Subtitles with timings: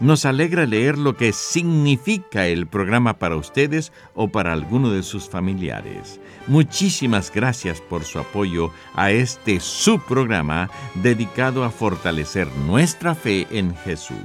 [0.00, 5.28] Nos alegra leer lo que significa el programa para ustedes o para alguno de sus
[5.28, 6.20] familiares.
[6.48, 14.16] Muchísimas gracias por su apoyo a este subprograma dedicado a fortalecer nuestra fe en Jesús.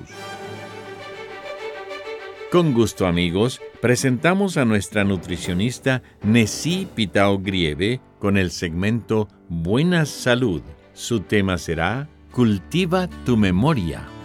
[2.52, 10.64] Con gusto amigos, presentamos a nuestra nutricionista Nessie Pitao Grieve con el segmento Buena Salud.
[10.94, 14.19] Su tema será Cultiva tu memoria.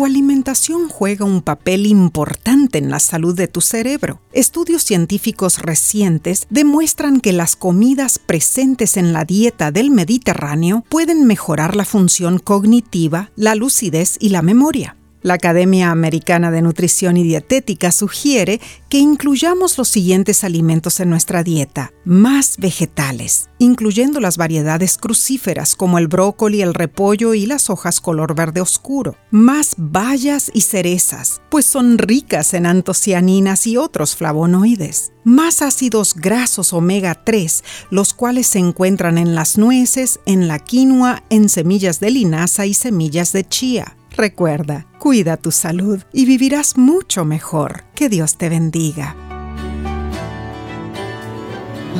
[0.00, 4.22] Tu alimentación juega un papel importante en la salud de tu cerebro.
[4.32, 11.76] Estudios científicos recientes demuestran que las comidas presentes en la dieta del Mediterráneo pueden mejorar
[11.76, 14.96] la función cognitiva, la lucidez y la memoria.
[15.22, 21.42] La Academia Americana de Nutrición y Dietética sugiere que incluyamos los siguientes alimentos en nuestra
[21.42, 21.92] dieta.
[22.06, 28.34] Más vegetales, incluyendo las variedades crucíferas como el brócoli, el repollo y las hojas color
[28.34, 29.16] verde oscuro.
[29.30, 35.12] Más bayas y cerezas, pues son ricas en antocianinas y otros flavonoides.
[35.24, 41.24] Más ácidos grasos omega 3, los cuales se encuentran en las nueces, en la quinoa,
[41.28, 47.24] en semillas de linaza y semillas de chía Recuerda, cuida tu salud y vivirás mucho
[47.24, 47.84] mejor.
[47.94, 49.16] Que Dios te bendiga.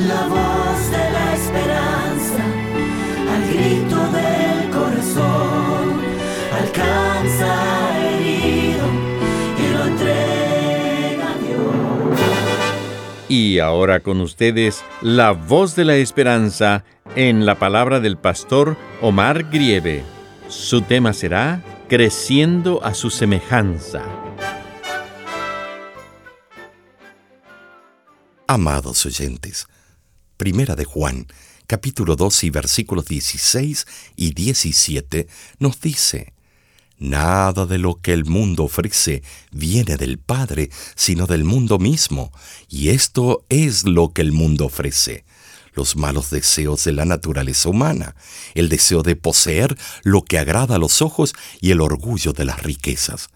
[0.07, 2.45] La voz de la esperanza,
[3.33, 6.01] al grito del corazón,
[6.61, 8.87] alcanza herido
[9.57, 12.21] y lo entrega a Dios.
[13.31, 16.85] Y ahora con ustedes, la voz de la esperanza
[17.17, 20.05] en la palabra del pastor Omar Grieve.
[20.49, 24.05] Su tema será creciendo a su semejanza.
[28.47, 29.67] Amados oyentes,
[30.37, 31.27] Primera de Juan,
[31.67, 35.27] capítulo 2 y versículos 16 y 17
[35.59, 36.33] nos dice,
[36.97, 42.31] Nada de lo que el mundo ofrece viene del Padre, sino del mundo mismo,
[42.69, 45.25] y esto es lo que el mundo ofrece
[45.73, 48.15] los malos deseos de la naturaleza humana,
[48.55, 52.63] el deseo de poseer lo que agrada a los ojos y el orgullo de las
[52.63, 53.29] riquezas.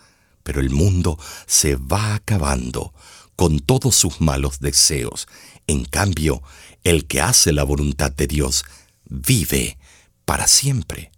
[0.43, 2.93] Pero el mundo se va acabando
[3.37, 5.27] con todos sus malos deseos.
[5.67, 6.43] En cambio,
[6.83, 8.65] el que hace la voluntad de Dios
[9.05, 9.78] vive
[10.25, 11.12] para siempre.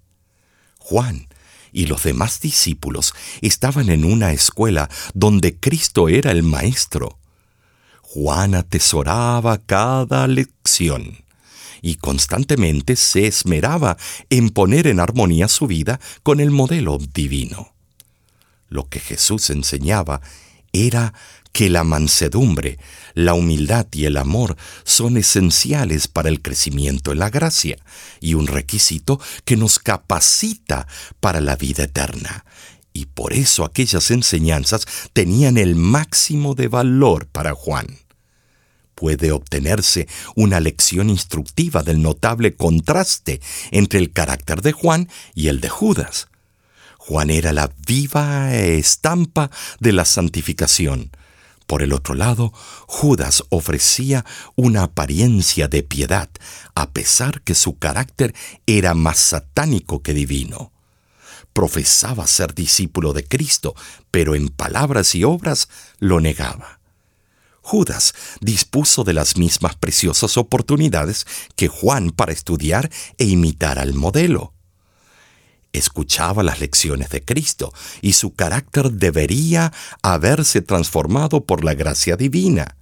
[0.79, 1.29] Juan
[1.73, 3.13] y los demás discípulos
[3.43, 7.19] estaban en una escuela donde Cristo era el maestro.
[8.17, 11.19] Juan atesoraba cada lección
[11.83, 13.99] y constantemente se esmeraba
[14.31, 17.75] en poner en armonía su vida con el modelo divino.
[18.71, 20.23] Lo que Jesús enseñaba
[20.73, 21.13] era
[21.53, 22.79] que la mansedumbre,
[23.13, 27.77] la humildad y el amor son esenciales para el crecimiento en la gracia
[28.21, 30.89] y un requisito que nos capacita
[31.21, 32.47] para la vida eterna.
[32.95, 38.06] Y por eso aquellas enseñanzas tenían el máximo de valor para Juan
[38.97, 43.41] puede obtenerse una lección instructiva del notable contraste
[43.71, 46.29] entre el carácter de Juan y el de Judas.
[46.97, 51.11] Juan era la viva estampa de la santificación.
[51.67, 52.53] Por el otro lado,
[52.87, 56.31] Judas ofrecía una apariencia de piedad,
[56.75, 58.35] a pesar que su carácter
[58.67, 60.73] era más satánico que divino.
[61.53, 63.75] Profesaba ser discípulo de Cristo,
[64.11, 65.69] pero en palabras y obras
[65.99, 66.81] lo negaba.
[67.67, 71.27] Judas dispuso de las mismas preciosas oportunidades
[71.57, 74.53] que Juan para estudiar e imitar al modelo.
[75.73, 77.73] Escuchaba las lecciones de Cristo
[78.03, 82.77] y su carácter debería haberse transformado por la gracia divina.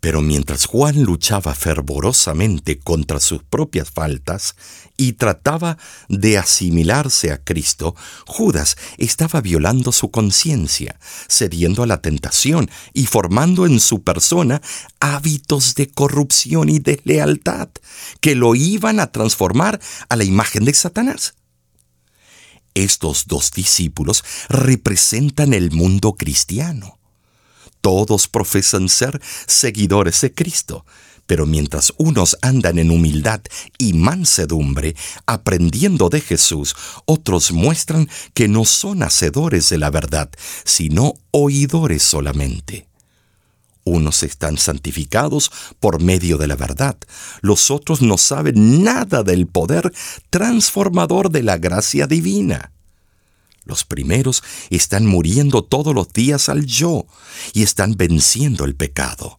[0.00, 4.54] Pero mientras Juan luchaba fervorosamente contra sus propias faltas
[4.96, 5.76] y trataba
[6.08, 7.96] de asimilarse a Cristo,
[8.26, 14.62] Judas estaba violando su conciencia, cediendo a la tentación y formando en su persona
[15.00, 17.68] hábitos de corrupción y deslealtad
[18.20, 21.34] que lo iban a transformar a la imagen de Satanás.
[22.74, 26.97] Estos dos discípulos representan el mundo cristiano
[27.80, 30.84] todos profesan ser seguidores de Cristo,
[31.28, 33.42] pero mientras unos andan en humildad
[33.76, 34.96] y mansedumbre,
[35.26, 40.30] aprendiendo de Jesús, otros muestran que no son hacedores de la verdad,
[40.64, 42.88] sino oidores solamente.
[43.84, 46.96] Unos están santificados por medio de la verdad,
[47.42, 49.92] los otros no saben nada del poder
[50.30, 52.72] transformador de la gracia divina.
[53.68, 57.06] Los primeros están muriendo todos los días al yo
[57.52, 59.38] y están venciendo el pecado.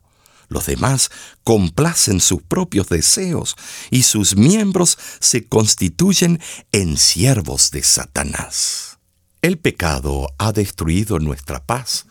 [0.50, 1.10] Los demás
[1.44, 3.56] complacen sus propios deseos
[3.90, 6.40] y sus miembros se constituyen
[6.72, 9.00] en siervos de Satanás.
[9.42, 12.06] El pecado ha destruido nuestra paz.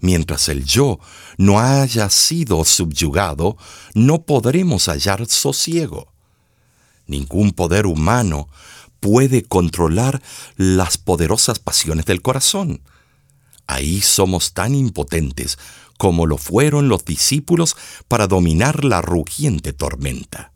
[0.00, 1.00] Mientras el yo
[1.38, 3.56] no haya sido subyugado,
[3.94, 6.12] no podremos hallar sosiego.
[7.06, 8.48] Ningún poder humano
[9.00, 10.22] puede controlar
[10.56, 12.80] las poderosas pasiones del corazón.
[13.66, 15.58] Ahí somos tan impotentes
[15.98, 20.52] como lo fueron los discípulos para dominar la rugiente tormenta.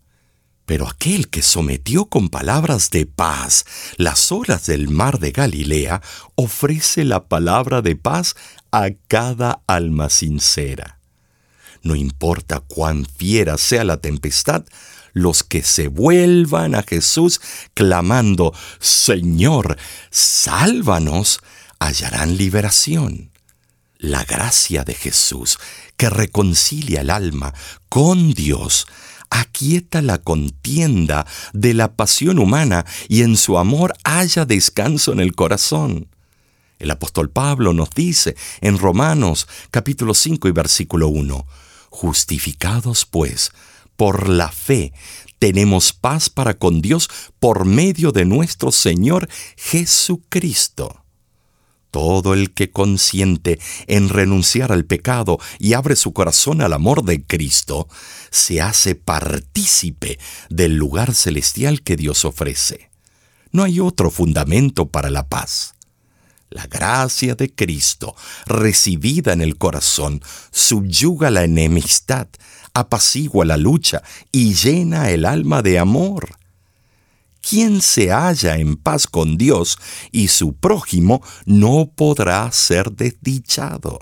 [0.64, 3.66] Pero aquel que sometió con palabras de paz
[3.96, 6.00] las olas del mar de Galilea
[6.36, 8.36] ofrece la palabra de paz
[8.70, 11.01] a cada alma sincera.
[11.82, 14.64] No importa cuán fiera sea la tempestad,
[15.12, 17.40] los que se vuelvan a Jesús
[17.74, 19.76] clamando, Señor,
[20.10, 21.40] sálvanos,
[21.78, 23.30] hallarán liberación.
[23.98, 25.58] La gracia de Jesús,
[25.96, 27.54] que reconcilia el alma
[27.88, 28.86] con Dios,
[29.30, 35.34] aquieta la contienda de la pasión humana y en su amor haya descanso en el
[35.34, 36.08] corazón.
[36.78, 41.46] El apóstol Pablo nos dice en Romanos capítulo 5 y versículo 1,
[41.92, 43.52] Justificados pues
[43.96, 44.94] por la fe
[45.38, 51.04] tenemos paz para con Dios por medio de nuestro Señor Jesucristo.
[51.90, 57.22] Todo el que consiente en renunciar al pecado y abre su corazón al amor de
[57.26, 57.86] Cristo,
[58.30, 60.18] se hace partícipe
[60.48, 62.90] del lugar celestial que Dios ofrece.
[63.50, 65.74] No hay otro fundamento para la paz.
[66.52, 68.14] La gracia de Cristo,
[68.44, 70.20] recibida en el corazón,
[70.50, 72.28] subyuga la enemistad,
[72.74, 74.02] apacigua la lucha
[74.32, 76.36] y llena el alma de amor.
[77.40, 79.78] Quien se halla en paz con Dios
[80.10, 84.00] y su prójimo no podrá ser desdichado.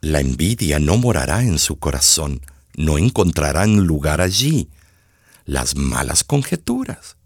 [0.00, 2.40] La envidia no morará en su corazón,
[2.74, 4.68] no encontrarán lugar allí.
[5.44, 7.16] Las malas conjeturas.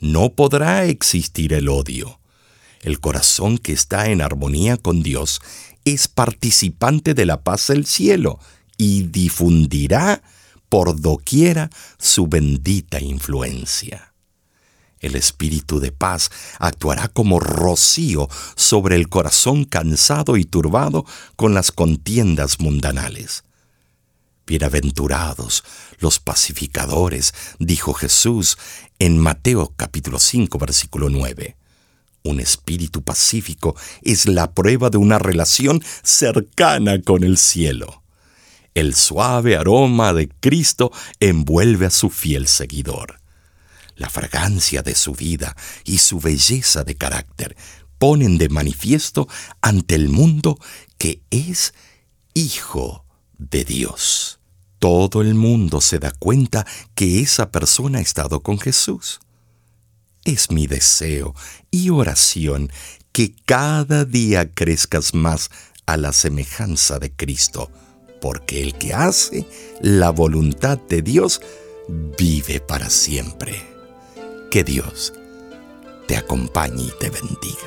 [0.00, 2.19] No podrá existir el odio.
[2.80, 5.40] El corazón que está en armonía con Dios
[5.84, 8.38] es participante de la paz del cielo
[8.76, 10.22] y difundirá
[10.70, 14.14] por doquiera su bendita influencia.
[15.00, 21.04] El espíritu de paz actuará como rocío sobre el corazón cansado y turbado
[21.36, 23.44] con las contiendas mundanales.
[24.46, 25.64] Bienaventurados
[25.98, 28.58] los pacificadores, dijo Jesús
[28.98, 31.59] en Mateo capítulo 5 versículo 9.
[32.22, 38.02] Un espíritu pacífico es la prueba de una relación cercana con el cielo.
[38.74, 43.20] El suave aroma de Cristo envuelve a su fiel seguidor.
[43.96, 47.56] La fragancia de su vida y su belleza de carácter
[47.98, 49.28] ponen de manifiesto
[49.60, 50.58] ante el mundo
[50.98, 51.74] que es
[52.34, 53.04] hijo
[53.38, 54.40] de Dios.
[54.78, 59.20] Todo el mundo se da cuenta que esa persona ha estado con Jesús.
[60.30, 61.34] Es mi deseo
[61.72, 62.70] y oración
[63.10, 65.50] que cada día crezcas más
[65.86, 67.68] a la semejanza de Cristo
[68.20, 69.44] porque el que hace
[69.80, 71.40] la voluntad de Dios
[72.16, 73.60] vive para siempre.
[74.52, 75.14] Que Dios
[76.06, 77.66] te acompañe y te bendiga.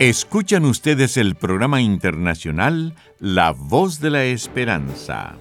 [0.00, 5.34] Escuchan ustedes el programa internacional La Voz de la Esperanza.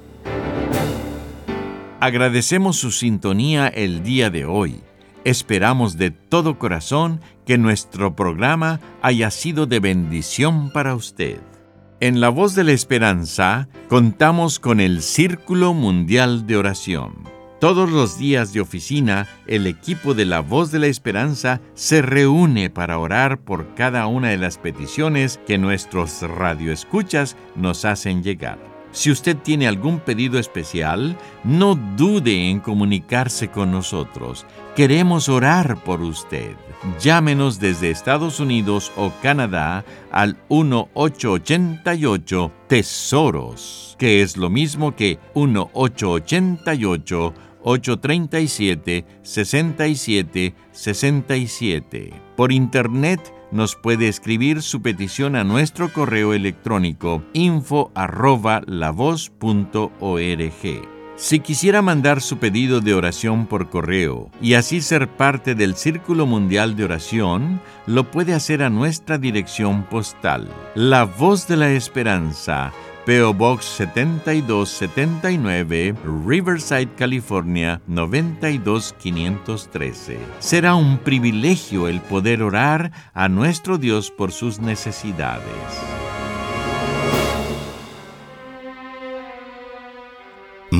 [1.99, 4.81] Agradecemos su sintonía el día de hoy.
[5.25, 11.39] Esperamos de todo corazón que nuestro programa haya sido de bendición para usted.
[11.99, 17.36] En La Voz de la Esperanza contamos con el Círculo Mundial de Oración.
[17.59, 22.69] Todos los días de oficina, el equipo de La Voz de la Esperanza se reúne
[22.69, 28.59] para orar por cada una de las peticiones que nuestros radioescuchas nos hacen llegar.
[28.91, 34.45] Si usted tiene algún pedido especial, no dude en comunicarse con nosotros.
[34.75, 36.55] Queremos orar por usted.
[36.99, 47.33] Llámenos desde Estados Unidos o Canadá al 1888 Tesoros, que es lo mismo que 1888
[47.67, 52.13] 837 67 67.
[52.37, 53.19] Por internet
[53.51, 58.61] nos puede escribir su petición a nuestro correo electrónico info arroba
[61.17, 66.27] Si quisiera mandar su pedido de oración por correo y así ser parte del Círculo
[66.27, 70.47] Mundial de Oración, lo puede hacer a nuestra dirección postal.
[70.75, 72.71] La Voz de la Esperanza,
[73.07, 80.19] PO Box 7279, Riverside, California 92513.
[80.37, 85.47] Será un privilegio el poder orar a nuestro Dios por sus necesidades.